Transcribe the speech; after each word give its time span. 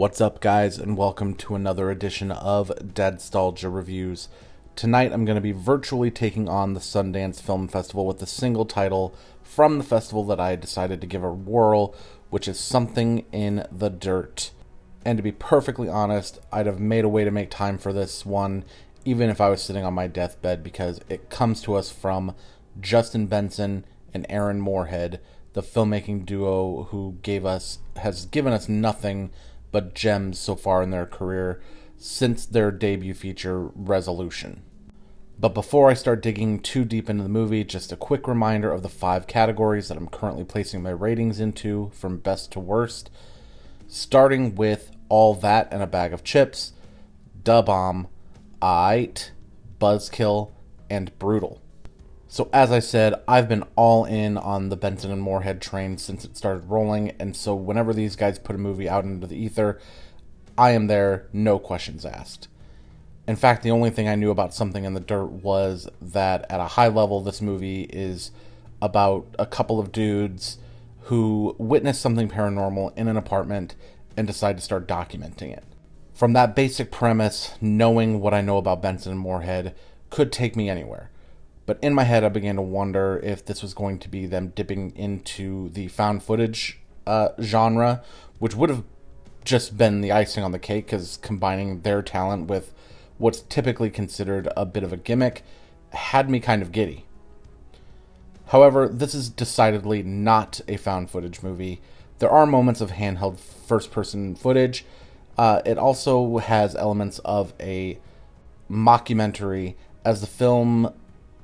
What's 0.00 0.22
up, 0.22 0.40
guys, 0.40 0.78
and 0.78 0.96
welcome 0.96 1.34
to 1.34 1.54
another 1.54 1.90
edition 1.90 2.32
of 2.32 2.68
Dead 2.94 3.16
Dadstalgia 3.16 3.70
Reviews. 3.70 4.30
Tonight 4.74 5.12
I'm 5.12 5.26
going 5.26 5.36
to 5.36 5.42
be 5.42 5.52
virtually 5.52 6.10
taking 6.10 6.48
on 6.48 6.72
the 6.72 6.80
Sundance 6.80 7.38
Film 7.38 7.68
Festival 7.68 8.06
with 8.06 8.22
a 8.22 8.26
single 8.26 8.64
title 8.64 9.14
from 9.42 9.76
the 9.76 9.84
festival 9.84 10.24
that 10.24 10.40
I 10.40 10.56
decided 10.56 11.02
to 11.02 11.06
give 11.06 11.22
a 11.22 11.30
whirl, 11.30 11.94
which 12.30 12.48
is 12.48 12.58
Something 12.58 13.26
in 13.30 13.66
the 13.70 13.90
Dirt. 13.90 14.52
And 15.04 15.18
to 15.18 15.22
be 15.22 15.32
perfectly 15.32 15.90
honest, 15.90 16.40
I'd 16.50 16.64
have 16.64 16.80
made 16.80 17.04
a 17.04 17.10
way 17.10 17.24
to 17.24 17.30
make 17.30 17.50
time 17.50 17.76
for 17.76 17.92
this 17.92 18.24
one, 18.24 18.64
even 19.04 19.28
if 19.28 19.38
I 19.38 19.50
was 19.50 19.60
sitting 19.60 19.84
on 19.84 19.92
my 19.92 20.06
deathbed, 20.06 20.64
because 20.64 21.02
it 21.10 21.28
comes 21.28 21.60
to 21.64 21.74
us 21.74 21.92
from 21.92 22.34
Justin 22.80 23.26
Benson 23.26 23.84
and 24.14 24.24
Aaron 24.30 24.62
Moorhead, 24.62 25.20
the 25.52 25.62
filmmaking 25.62 26.24
duo 26.24 26.84
who 26.84 27.18
gave 27.20 27.44
us 27.44 27.80
has 27.96 28.24
given 28.24 28.54
us 28.54 28.66
nothing 28.66 29.30
but 29.72 29.94
gems 29.94 30.38
so 30.38 30.56
far 30.56 30.82
in 30.82 30.90
their 30.90 31.06
career 31.06 31.60
since 31.96 32.46
their 32.46 32.70
debut 32.70 33.14
feature, 33.14 33.66
Resolution. 33.74 34.62
But 35.38 35.54
before 35.54 35.90
I 35.90 35.94
start 35.94 36.22
digging 36.22 36.60
too 36.60 36.84
deep 36.84 37.08
into 37.08 37.22
the 37.22 37.28
movie, 37.28 37.64
just 37.64 37.92
a 37.92 37.96
quick 37.96 38.28
reminder 38.28 38.70
of 38.70 38.82
the 38.82 38.90
five 38.90 39.26
categories 39.26 39.88
that 39.88 39.96
I'm 39.96 40.08
currently 40.08 40.44
placing 40.44 40.82
my 40.82 40.90
ratings 40.90 41.40
into 41.40 41.90
from 41.94 42.18
best 42.18 42.52
to 42.52 42.60
worst. 42.60 43.10
Starting 43.88 44.54
with 44.54 44.90
All 45.08 45.34
That 45.34 45.68
and 45.72 45.82
a 45.82 45.86
Bag 45.86 46.12
of 46.12 46.24
Chips, 46.24 46.72
Da 47.42 47.62
Bomb, 47.62 48.08
Buzzkill, 49.80 50.50
and 50.90 51.18
Brutal. 51.18 51.62
So, 52.32 52.48
as 52.52 52.70
I 52.70 52.78
said, 52.78 53.20
I've 53.26 53.48
been 53.48 53.64
all 53.74 54.04
in 54.04 54.38
on 54.38 54.68
the 54.68 54.76
Benson 54.76 55.10
and 55.10 55.20
Moorhead 55.20 55.60
train 55.60 55.98
since 55.98 56.24
it 56.24 56.36
started 56.36 56.70
rolling, 56.70 57.10
and 57.18 57.34
so 57.34 57.56
whenever 57.56 57.92
these 57.92 58.14
guys 58.14 58.38
put 58.38 58.54
a 58.54 58.58
movie 58.58 58.88
out 58.88 59.02
into 59.02 59.26
the 59.26 59.36
ether, 59.36 59.80
I 60.56 60.70
am 60.70 60.86
there, 60.86 61.26
no 61.32 61.58
questions 61.58 62.06
asked. 62.06 62.46
In 63.26 63.34
fact, 63.34 63.64
the 63.64 63.72
only 63.72 63.90
thing 63.90 64.06
I 64.08 64.14
knew 64.14 64.30
about 64.30 64.54
Something 64.54 64.84
in 64.84 64.94
the 64.94 65.00
Dirt 65.00 65.26
was 65.26 65.88
that 66.00 66.46
at 66.48 66.60
a 66.60 66.68
high 66.68 66.86
level, 66.86 67.20
this 67.20 67.42
movie 67.42 67.82
is 67.82 68.30
about 68.80 69.26
a 69.36 69.44
couple 69.44 69.80
of 69.80 69.90
dudes 69.90 70.58
who 71.06 71.56
witness 71.58 71.98
something 71.98 72.28
paranormal 72.28 72.96
in 72.96 73.08
an 73.08 73.16
apartment 73.16 73.74
and 74.16 74.28
decide 74.28 74.56
to 74.56 74.62
start 74.62 74.86
documenting 74.86 75.52
it. 75.52 75.64
From 76.14 76.32
that 76.34 76.54
basic 76.54 76.92
premise, 76.92 77.54
knowing 77.60 78.20
what 78.20 78.34
I 78.34 78.40
know 78.40 78.58
about 78.58 78.82
Benson 78.82 79.10
and 79.10 79.20
Moorhead 79.20 79.74
could 80.10 80.30
take 80.30 80.54
me 80.54 80.70
anywhere. 80.70 81.10
But 81.70 81.78
in 81.82 81.94
my 81.94 82.02
head, 82.02 82.24
I 82.24 82.30
began 82.30 82.56
to 82.56 82.62
wonder 82.62 83.20
if 83.22 83.44
this 83.44 83.62
was 83.62 83.74
going 83.74 84.00
to 84.00 84.08
be 84.08 84.26
them 84.26 84.48
dipping 84.56 84.90
into 84.96 85.68
the 85.68 85.86
found 85.86 86.20
footage 86.24 86.80
uh, 87.06 87.28
genre, 87.40 88.02
which 88.40 88.56
would 88.56 88.70
have 88.70 88.82
just 89.44 89.78
been 89.78 90.00
the 90.00 90.10
icing 90.10 90.42
on 90.42 90.50
the 90.50 90.58
cake 90.58 90.86
because 90.86 91.16
combining 91.18 91.82
their 91.82 92.02
talent 92.02 92.48
with 92.48 92.74
what's 93.18 93.42
typically 93.42 93.88
considered 93.88 94.48
a 94.56 94.66
bit 94.66 94.82
of 94.82 94.92
a 94.92 94.96
gimmick 94.96 95.44
had 95.90 96.28
me 96.28 96.40
kind 96.40 96.60
of 96.60 96.72
giddy. 96.72 97.06
However, 98.46 98.88
this 98.88 99.14
is 99.14 99.28
decidedly 99.28 100.02
not 100.02 100.60
a 100.66 100.76
found 100.76 101.08
footage 101.08 101.40
movie. 101.40 101.80
There 102.18 102.30
are 102.30 102.46
moments 102.46 102.80
of 102.80 102.90
handheld 102.90 103.38
first 103.38 103.92
person 103.92 104.34
footage. 104.34 104.84
Uh, 105.38 105.62
it 105.64 105.78
also 105.78 106.38
has 106.38 106.74
elements 106.74 107.20
of 107.20 107.54
a 107.60 108.00
mockumentary, 108.68 109.76
as 110.04 110.20
the 110.20 110.26
film 110.26 110.92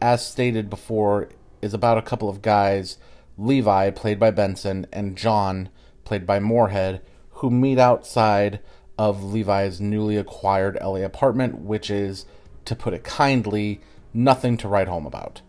as 0.00 0.26
stated 0.26 0.70
before, 0.70 1.28
is 1.60 1.74
about 1.74 1.98
a 1.98 2.02
couple 2.02 2.28
of 2.28 2.42
guys, 2.42 2.98
Levi, 3.36 3.90
played 3.90 4.18
by 4.18 4.30
Benson, 4.30 4.86
and 4.92 5.16
John, 5.16 5.68
played 6.04 6.26
by 6.26 6.40
Moorhead, 6.40 7.00
who 7.30 7.50
meet 7.50 7.78
outside 7.78 8.60
of 8.96 9.22
Levi's 9.22 9.80
newly 9.80 10.16
acquired 10.16 10.78
LA 10.82 10.96
apartment, 10.96 11.58
which 11.60 11.90
is, 11.90 12.26
to 12.64 12.74
put 12.74 12.94
it 12.94 13.04
kindly, 13.04 13.80
nothing 14.12 14.56
to 14.56 14.68
write 14.68 14.88
home 14.88 15.06
about. 15.06 15.40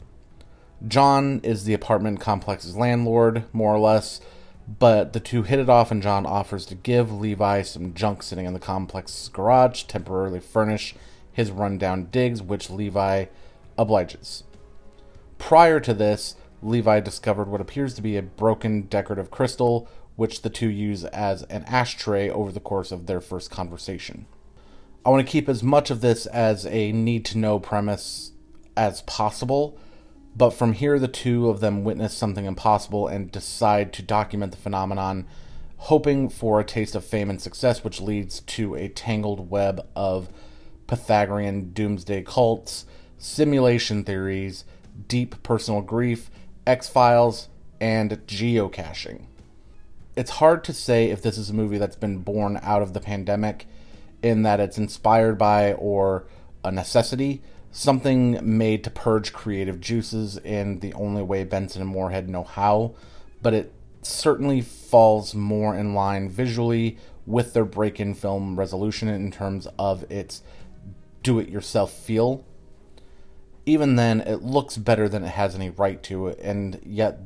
John 0.87 1.41
is 1.43 1.63
the 1.63 1.73
apartment 1.73 2.19
complex's 2.19 2.77
landlord, 2.77 3.43
more 3.51 3.73
or 3.73 3.79
less, 3.79 4.21
but 4.67 5.13
the 5.13 5.19
two 5.19 5.43
hit 5.43 5.59
it 5.59 5.69
off, 5.69 5.91
and 5.91 6.03
John 6.03 6.25
offers 6.25 6.65
to 6.67 6.75
give 6.75 7.11
Levi 7.11 7.63
some 7.63 7.93
junk 7.93 8.21
sitting 8.21 8.45
in 8.45 8.53
the 8.53 8.59
complex's 8.59 9.29
garage, 9.29 9.83
temporarily 9.83 10.39
furnish 10.39 10.95
his 11.31 11.51
rundown 11.51 12.07
digs, 12.11 12.41
which 12.41 12.69
Levi 12.69 13.25
obliges. 13.79 14.43
Prior 15.39 15.79
to 15.79 15.93
this, 15.93 16.35
Levi 16.61 16.99
discovered 16.99 17.47
what 17.47 17.61
appears 17.61 17.93
to 17.95 18.01
be 18.01 18.17
a 18.17 18.21
broken 18.21 18.83
decorative 18.83 19.31
crystal, 19.31 19.87
which 20.17 20.41
the 20.41 20.49
two 20.49 20.69
use 20.69 21.05
as 21.05 21.43
an 21.43 21.63
ashtray 21.63 22.29
over 22.29 22.51
the 22.51 22.59
course 22.59 22.91
of 22.91 23.07
their 23.07 23.21
first 23.21 23.49
conversation. 23.49 24.27
I 25.05 25.09
want 25.09 25.25
to 25.25 25.31
keep 25.31 25.47
as 25.47 25.63
much 25.63 25.89
of 25.89 26.01
this 26.01 26.25
as 26.25 26.65
a 26.65 26.91
need 26.91 27.23
to 27.25 27.37
know 27.37 27.57
premise 27.57 28.33
as 28.75 29.01
possible, 29.03 29.79
but 30.35 30.51
from 30.51 30.73
here, 30.73 30.99
the 30.99 31.07
two 31.07 31.49
of 31.49 31.61
them 31.61 31.85
witness 31.85 32.13
something 32.13 32.45
impossible 32.45 33.07
and 33.07 33.31
decide 33.31 33.93
to 33.93 34.01
document 34.01 34.51
the 34.51 34.57
phenomenon, 34.57 35.25
hoping 35.77 36.27
for 36.27 36.59
a 36.59 36.65
taste 36.65 36.95
of 36.95 37.05
fame 37.05 37.29
and 37.29 37.41
success, 37.41 37.83
which 37.83 38.01
leads 38.01 38.41
to 38.41 38.75
a 38.75 38.89
tangled 38.89 39.49
web 39.49 39.87
of 39.95 40.27
Pythagorean 40.87 41.71
doomsday 41.71 42.23
cults 42.23 42.85
simulation 43.19 44.03
theories, 44.03 44.65
deep 45.07 45.43
personal 45.43 45.81
grief, 45.81 46.31
X 46.65 46.89
Files, 46.89 47.49
and 47.79 48.11
geocaching. 48.25 49.25
It's 50.15 50.31
hard 50.31 50.63
to 50.63 50.73
say 50.73 51.11
if 51.11 51.21
this 51.21 51.37
is 51.37 51.51
a 51.51 51.53
movie 51.53 51.77
that's 51.77 51.95
been 51.95 52.19
born 52.19 52.59
out 52.63 52.81
of 52.81 52.93
the 52.93 52.99
pandemic, 52.99 53.67
in 54.21 54.43
that 54.43 54.59
it's 54.59 54.77
inspired 54.77 55.37
by 55.37 55.73
or 55.73 56.25
a 56.63 56.71
necessity, 56.71 57.41
something 57.71 58.39
made 58.41 58.83
to 58.83 58.89
purge 58.89 59.31
creative 59.31 59.79
juices 59.79 60.37
in 60.37 60.79
the 60.79 60.93
only 60.93 61.21
way 61.21 61.43
Benson 61.43 61.81
and 61.81 61.91
Moorhead 61.91 62.29
know 62.29 62.43
how, 62.43 62.95
but 63.41 63.53
it 63.53 63.71
certainly 64.01 64.61
falls 64.61 65.35
more 65.35 65.75
in 65.75 65.93
line 65.93 66.29
visually 66.29 66.97
with 67.25 67.53
their 67.53 67.65
break 67.65 67.99
in 67.99 68.13
film 68.13 68.57
resolution 68.57 69.07
in 69.07 69.31
terms 69.31 69.67
of 69.77 70.09
its 70.11 70.41
do 71.21 71.37
it 71.37 71.49
yourself 71.49 71.91
feel 71.91 72.43
even 73.69 73.95
then, 73.95 74.21
it 74.21 74.41
looks 74.41 74.77
better 74.77 75.07
than 75.07 75.23
it 75.23 75.29
has 75.29 75.55
any 75.55 75.69
right 75.69 76.01
to, 76.03 76.29
and 76.29 76.79
yet 76.83 77.19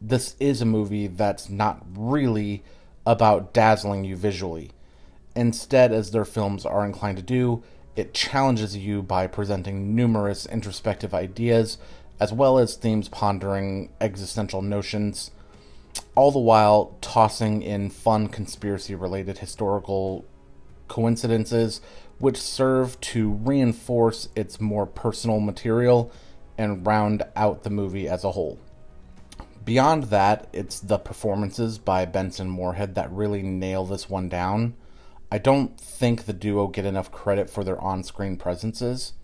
this 0.00 0.36
is 0.40 0.62
a 0.62 0.66
movie 0.66 1.06
that's 1.06 1.50
not 1.50 1.84
really 1.94 2.62
about 3.04 3.52
dazzling 3.52 4.04
you 4.04 4.16
visually. 4.16 4.70
Instead, 5.36 5.92
as 5.92 6.10
their 6.10 6.24
films 6.24 6.64
are 6.64 6.84
inclined 6.84 7.16
to 7.18 7.22
do, 7.22 7.62
it 7.96 8.14
challenges 8.14 8.76
you 8.76 9.02
by 9.02 9.26
presenting 9.26 9.94
numerous 9.94 10.46
introspective 10.46 11.12
ideas, 11.12 11.76
as 12.18 12.32
well 12.32 12.58
as 12.58 12.76
themes 12.76 13.08
pondering 13.08 13.90
existential 14.00 14.62
notions, 14.62 15.30
all 16.14 16.30
the 16.30 16.38
while 16.38 16.96
tossing 17.00 17.62
in 17.62 17.90
fun 17.90 18.28
conspiracy 18.28 18.94
related 18.94 19.38
historical 19.38 20.24
coincidences 20.90 21.80
which 22.18 22.36
serve 22.36 23.00
to 23.00 23.30
reinforce 23.30 24.28
its 24.36 24.60
more 24.60 24.84
personal 24.84 25.40
material 25.40 26.12
and 26.58 26.86
round 26.86 27.22
out 27.34 27.62
the 27.62 27.70
movie 27.70 28.06
as 28.06 28.24
a 28.24 28.32
whole. 28.32 28.58
Beyond 29.64 30.04
that, 30.04 30.48
it's 30.52 30.78
the 30.78 30.98
performances 30.98 31.78
by 31.78 32.04
Benson 32.04 32.50
Moorhead 32.50 32.94
that 32.94 33.10
really 33.10 33.42
nail 33.42 33.86
this 33.86 34.10
one 34.10 34.28
down. 34.28 34.74
I 35.32 35.38
don't 35.38 35.80
think 35.80 36.24
the 36.24 36.34
duo 36.34 36.66
get 36.66 36.84
enough 36.84 37.10
credit 37.10 37.48
for 37.48 37.64
their 37.64 37.80
on 37.80 38.02
screen 38.02 38.36
presences. 38.36 39.14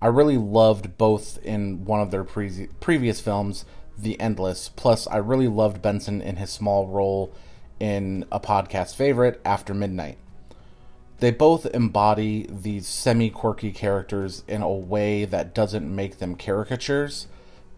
I 0.00 0.06
really 0.06 0.38
loved 0.38 0.96
both 0.96 1.38
in 1.44 1.84
one 1.84 2.00
of 2.00 2.10
their 2.10 2.24
pre- 2.24 2.68
previous 2.80 3.20
films, 3.20 3.66
The 3.98 4.18
Endless, 4.18 4.70
plus, 4.70 5.06
I 5.08 5.18
really 5.18 5.48
loved 5.48 5.82
Benson 5.82 6.22
in 6.22 6.36
his 6.36 6.50
small 6.50 6.86
role 6.86 7.34
in 7.78 8.24
a 8.32 8.40
podcast 8.40 8.94
favorite, 8.94 9.40
After 9.44 9.74
Midnight. 9.74 10.18
They 11.22 11.30
both 11.30 11.66
embody 11.66 12.48
these 12.50 12.88
semi 12.88 13.30
quirky 13.30 13.70
characters 13.70 14.42
in 14.48 14.60
a 14.60 14.68
way 14.68 15.24
that 15.24 15.54
doesn't 15.54 15.94
make 15.94 16.18
them 16.18 16.34
caricatures, 16.34 17.28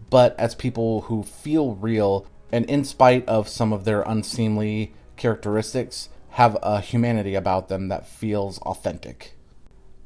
but 0.09 0.35
as 0.41 0.55
people 0.55 1.03
who 1.03 1.23
feel 1.23 1.75
real 1.75 2.27
and, 2.51 2.65
in 2.71 2.85
spite 2.85 3.29
of 3.29 3.51
some 3.51 3.71
of 3.71 3.85
their 3.85 4.01
unseemly 4.01 4.95
characteristics, 5.19 6.09
have 6.31 6.57
a 6.63 6.81
humanity 6.81 7.35
about 7.35 7.69
them 7.69 7.89
that 7.89 8.09
feels 8.09 8.61
authentic. 8.61 9.35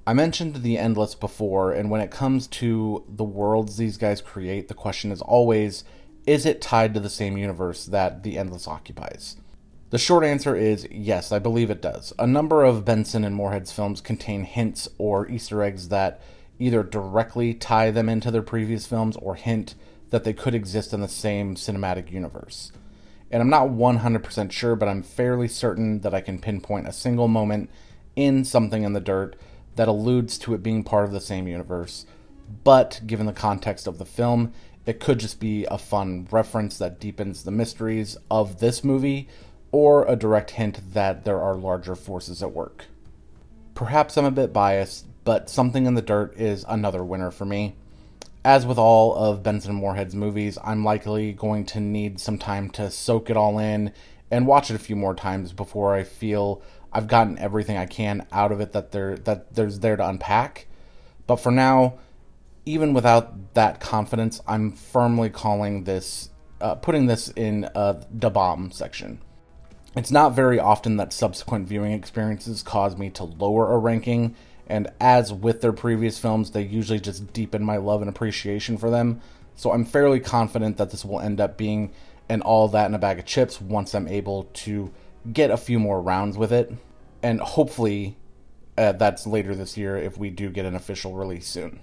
I 0.04 0.14
mentioned 0.14 0.64
The 0.64 0.76
Endless 0.76 1.14
before, 1.14 1.70
and 1.70 1.92
when 1.92 2.00
it 2.00 2.10
comes 2.10 2.48
to 2.48 3.04
the 3.08 3.22
worlds 3.22 3.76
these 3.76 3.98
guys 3.98 4.20
create, 4.20 4.66
the 4.66 4.74
question 4.74 5.12
is 5.12 5.22
always 5.22 5.84
is 6.26 6.44
it 6.44 6.60
tied 6.60 6.92
to 6.94 6.98
the 6.98 7.08
same 7.08 7.38
universe 7.38 7.86
that 7.86 8.24
The 8.24 8.36
Endless 8.36 8.66
occupies? 8.66 9.36
The 9.90 9.98
short 9.98 10.22
answer 10.22 10.54
is 10.54 10.86
yes, 10.90 11.32
I 11.32 11.38
believe 11.38 11.70
it 11.70 11.80
does. 11.80 12.12
A 12.18 12.26
number 12.26 12.62
of 12.62 12.84
Benson 12.84 13.24
and 13.24 13.34
Moorhead's 13.34 13.72
films 13.72 14.02
contain 14.02 14.44
hints 14.44 14.86
or 14.98 15.26
Easter 15.28 15.62
eggs 15.62 15.88
that 15.88 16.20
either 16.58 16.82
directly 16.82 17.54
tie 17.54 17.90
them 17.90 18.08
into 18.08 18.30
their 18.30 18.42
previous 18.42 18.86
films 18.86 19.16
or 19.16 19.34
hint 19.34 19.74
that 20.10 20.24
they 20.24 20.32
could 20.32 20.54
exist 20.54 20.92
in 20.92 21.00
the 21.00 21.08
same 21.08 21.54
cinematic 21.54 22.10
universe. 22.10 22.72
and 23.30 23.42
I'm 23.42 23.50
not 23.50 23.68
100% 23.68 24.50
sure, 24.50 24.74
but 24.74 24.88
I'm 24.88 25.02
fairly 25.02 25.48
certain 25.48 26.00
that 26.00 26.14
I 26.14 26.22
can 26.22 26.38
pinpoint 26.38 26.88
a 26.88 26.92
single 26.92 27.28
moment 27.28 27.68
in 28.16 28.44
Something 28.44 28.84
in 28.84 28.94
the 28.94 29.00
Dirt 29.00 29.36
that 29.76 29.86
alludes 29.86 30.38
to 30.38 30.54
it 30.54 30.62
being 30.62 30.82
part 30.82 31.04
of 31.04 31.12
the 31.12 31.20
same 31.20 31.46
universe. 31.46 32.06
But 32.64 33.02
given 33.06 33.26
the 33.26 33.32
context 33.34 33.86
of 33.86 33.98
the 33.98 34.06
film, 34.06 34.52
it 34.86 34.98
could 34.98 35.20
just 35.20 35.38
be 35.38 35.66
a 35.66 35.76
fun 35.76 36.26
reference 36.30 36.78
that 36.78 36.98
deepens 36.98 37.44
the 37.44 37.50
mysteries 37.50 38.16
of 38.30 38.60
this 38.60 38.82
movie, 38.82 39.28
or 39.72 40.04
a 40.06 40.16
direct 40.16 40.52
hint 40.52 40.94
that 40.94 41.24
there 41.24 41.40
are 41.40 41.54
larger 41.54 41.94
forces 41.94 42.42
at 42.42 42.52
work. 42.52 42.86
Perhaps 43.74 44.16
I'm 44.16 44.24
a 44.24 44.30
bit 44.30 44.52
biased, 44.52 45.06
but 45.24 45.50
Something 45.50 45.86
in 45.86 45.94
the 45.94 46.02
Dirt 46.02 46.36
is 46.36 46.64
another 46.68 47.04
winner 47.04 47.30
for 47.30 47.44
me. 47.44 47.76
As 48.44 48.64
with 48.64 48.78
all 48.78 49.14
of 49.14 49.42
Benson 49.42 49.74
Moorhead's 49.74 50.14
movies, 50.14 50.56
I'm 50.64 50.84
likely 50.84 51.32
going 51.32 51.66
to 51.66 51.80
need 51.80 52.18
some 52.18 52.38
time 52.38 52.70
to 52.70 52.90
soak 52.90 53.28
it 53.28 53.36
all 53.36 53.58
in 53.58 53.92
and 54.30 54.46
watch 54.46 54.70
it 54.70 54.74
a 54.76 54.78
few 54.78 54.96
more 54.96 55.14
times 55.14 55.52
before 55.52 55.94
I 55.94 56.04
feel 56.04 56.62
I've 56.92 57.08
gotten 57.08 57.38
everything 57.38 57.76
I 57.76 57.86
can 57.86 58.26
out 58.32 58.52
of 58.52 58.60
it 58.60 58.72
that 58.72 58.92
there 58.92 59.16
that 59.18 59.54
there's 59.54 59.80
there 59.80 59.96
to 59.96 60.08
unpack. 60.08 60.66
But 61.26 61.36
for 61.36 61.52
now, 61.52 61.98
even 62.64 62.94
without 62.94 63.54
that 63.54 63.80
confidence, 63.80 64.40
I'm 64.46 64.72
firmly 64.72 65.30
calling 65.30 65.84
this 65.84 66.30
uh, 66.60 66.76
putting 66.76 67.06
this 67.06 67.28
in 67.28 67.66
uh, 67.74 68.02
the 68.10 68.30
bomb 68.30 68.70
section. 68.70 69.20
It's 69.98 70.12
not 70.12 70.32
very 70.32 70.60
often 70.60 70.96
that 70.98 71.12
subsequent 71.12 71.66
viewing 71.66 71.92
experiences 71.92 72.62
cause 72.62 72.96
me 72.96 73.10
to 73.10 73.24
lower 73.24 73.72
a 73.72 73.78
ranking 73.78 74.36
and 74.68 74.88
as 75.00 75.32
with 75.32 75.60
their 75.60 75.72
previous 75.72 76.18
films, 76.18 76.52
they 76.52 76.62
usually 76.62 77.00
just 77.00 77.32
deepen 77.32 77.64
my 77.64 77.78
love 77.78 78.00
and 78.00 78.08
appreciation 78.08 78.78
for 78.78 78.90
them. 78.90 79.20
So 79.56 79.72
I'm 79.72 79.84
fairly 79.84 80.20
confident 80.20 80.76
that 80.76 80.90
this 80.90 81.04
will 81.04 81.18
end 81.18 81.40
up 81.40 81.56
being 81.56 81.90
an 82.28 82.42
all 82.42 82.68
that 82.68 82.86
in 82.86 82.94
a 82.94 82.98
bag 82.98 83.18
of 83.18 83.24
chips 83.24 83.60
once 83.60 83.92
I'm 83.92 84.06
able 84.06 84.44
to 84.44 84.92
get 85.32 85.50
a 85.50 85.56
few 85.56 85.80
more 85.80 86.00
rounds 86.00 86.38
with 86.38 86.52
it. 86.52 86.72
And 87.22 87.40
hopefully 87.40 88.16
uh, 88.76 88.92
that's 88.92 89.26
later 89.26 89.56
this 89.56 89.76
year 89.76 89.96
if 89.96 90.16
we 90.16 90.30
do 90.30 90.48
get 90.48 90.64
an 90.64 90.76
official 90.76 91.14
release 91.14 91.48
soon. 91.48 91.80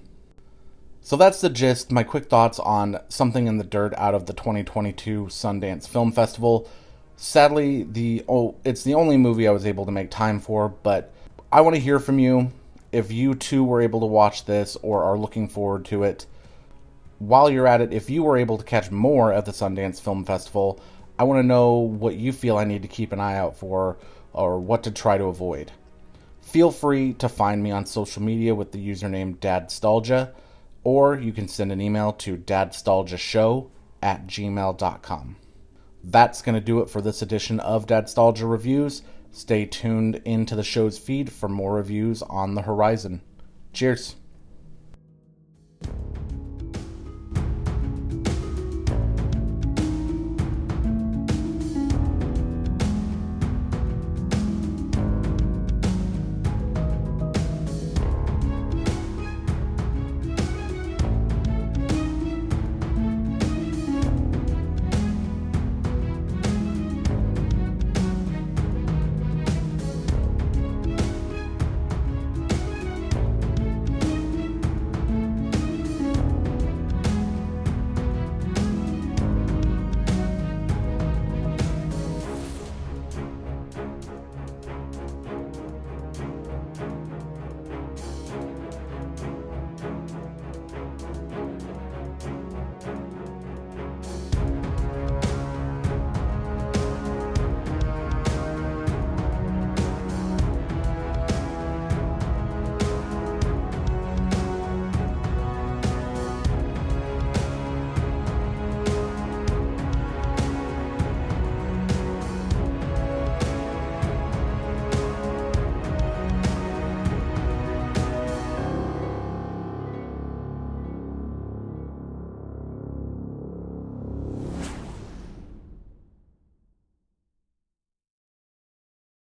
So 1.02 1.18
that's 1.18 1.42
the 1.42 1.50
gist, 1.50 1.92
my 1.92 2.04
quick 2.04 2.30
thoughts 2.30 2.60
on 2.60 3.00
Something 3.10 3.48
in 3.48 3.58
the 3.58 3.64
Dirt 3.64 3.94
out 3.96 4.16
of 4.16 4.26
the 4.26 4.34
2022 4.34 5.26
Sundance 5.26 5.88
Film 5.88 6.12
Festival. 6.12 6.70
Sadly, 7.18 7.84
the 7.84 8.24
oh, 8.28 8.56
it's 8.66 8.84
the 8.84 8.96
only 8.96 9.18
movie 9.18 9.48
I 9.48 9.52
was 9.52 9.66
able 9.66 9.86
to 9.86 9.92
make 9.92 10.12
time 10.12 10.40
for, 10.40 10.70
but 10.70 11.14
I 11.52 11.62
want 11.62 11.76
to 11.76 11.82
hear 11.82 12.00
from 12.00 12.20
you 12.20 12.52
if 12.92 13.12
you 13.12 13.36
too 13.36 13.64
were 13.64 13.82
able 13.82 14.02
to 14.02 14.06
watch 14.06 14.46
this 14.46 14.78
or 14.82 15.04
are 15.04 15.18
looking 15.18 15.48
forward 15.48 15.86
to 15.86 16.04
it, 16.04 16.26
while 17.20 17.50
you're 17.50 17.68
at 17.68 17.82
it, 17.82 17.94
if 17.94 18.10
you 18.10 18.24
were 18.24 18.38
able 18.38 18.58
to 18.58 18.64
catch 18.64 18.92
more 18.92 19.32
at 19.32 19.46
the 19.46 19.52
Sundance 19.52 20.02
Film 20.02 20.26
Festival, 20.26 20.82
I 21.18 21.24
want 21.24 21.40
to 21.40 21.48
know 21.48 21.76
what 21.76 22.16
you 22.16 22.32
feel 22.34 22.58
I 22.58 22.66
need 22.66 22.82
to 22.82 22.88
keep 22.88 23.12
an 23.12 23.20
eye 23.20 23.38
out 23.38 23.58
for 23.58 23.98
or 24.34 24.60
what 24.60 24.84
to 24.84 24.92
try 24.92 25.18
to 25.18 25.26
avoid. 25.26 25.72
Feel 26.42 26.72
free 26.72 27.14
to 27.14 27.30
find 27.30 27.64
me 27.64 27.72
on 27.72 27.86
social 27.86 28.22
media 28.22 28.54
with 28.54 28.72
the 28.72 28.90
username 28.90 29.38
Dadstalgia, 29.38 30.32
or 30.84 31.16
you 31.16 31.32
can 31.32 31.48
send 31.48 31.72
an 31.72 31.82
email 31.82 32.14
to 32.14 32.38
dadstalgiashow 32.38 33.70
at 34.02 34.28
gmail.com. 34.28 35.36
That's 36.08 36.44
going 36.44 36.54
to 36.54 36.62
do 36.62 36.82
it 36.82 36.90
for 36.90 37.02
this 37.02 37.24
edition 37.24 37.60
of 37.60 37.88
Dadstalgia 37.88 38.48
Reviews. 38.50 39.02
Stay 39.32 39.66
tuned 39.66 40.22
into 40.24 40.56
the 40.56 40.64
show's 40.64 41.00
feed 41.00 41.32
for 41.32 41.50
more 41.50 41.74
reviews 41.74 42.22
on 42.22 42.54
the 42.54 42.62
horizon. 42.62 43.22
Cheers. 43.74 44.16